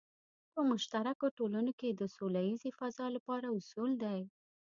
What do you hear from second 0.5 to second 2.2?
په مشترکو ټولنو کې د